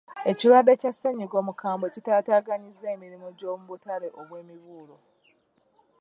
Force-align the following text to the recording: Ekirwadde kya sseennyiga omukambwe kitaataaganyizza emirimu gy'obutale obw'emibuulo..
Ekirwadde 0.31 0.73
kya 0.81 0.91
sseennyiga 0.93 1.35
omukambwe 1.41 1.87
kitaataaganyizza 1.93 2.87
emirimu 2.95 3.27
gy'obutale 3.37 4.07
obw'emibuulo.. 4.19 4.95